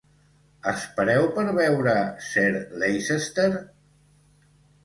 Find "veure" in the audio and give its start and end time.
1.59-1.95